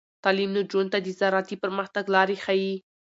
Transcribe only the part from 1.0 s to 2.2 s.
د زراعتي پرمختګ